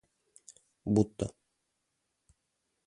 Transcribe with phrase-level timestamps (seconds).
[0.95, 1.27] будто